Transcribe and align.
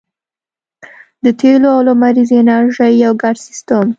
د 1.23 1.25
تیلو 1.39 1.67
او 1.75 1.81
لمریزې 1.87 2.35
انرژۍ 2.43 2.93
یو 3.03 3.13
ګډ 3.21 3.35
سیستم 3.47 3.85